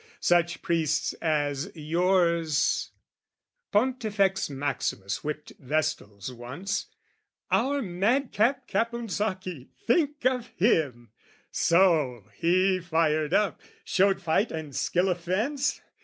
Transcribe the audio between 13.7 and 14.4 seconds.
showed